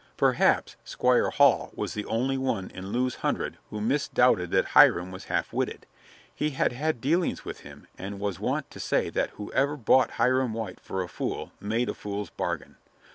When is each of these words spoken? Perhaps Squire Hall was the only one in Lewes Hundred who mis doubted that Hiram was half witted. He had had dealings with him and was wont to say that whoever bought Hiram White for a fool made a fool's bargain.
Perhaps 0.17 0.77
Squire 0.83 1.29
Hall 1.29 1.69
was 1.75 1.93
the 1.93 2.05
only 2.05 2.35
one 2.35 2.71
in 2.71 2.87
Lewes 2.91 3.13
Hundred 3.17 3.59
who 3.69 3.79
mis 3.79 4.07
doubted 4.07 4.49
that 4.49 4.69
Hiram 4.69 5.11
was 5.11 5.25
half 5.25 5.53
witted. 5.53 5.85
He 6.33 6.49
had 6.57 6.71
had 6.73 6.99
dealings 7.01 7.45
with 7.45 7.59
him 7.59 7.85
and 7.99 8.19
was 8.19 8.39
wont 8.39 8.71
to 8.71 8.79
say 8.79 9.11
that 9.11 9.29
whoever 9.35 9.77
bought 9.77 10.13
Hiram 10.13 10.55
White 10.55 10.79
for 10.79 11.03
a 11.03 11.07
fool 11.07 11.51
made 11.59 11.87
a 11.87 11.93
fool's 11.93 12.31
bargain. 12.31 12.77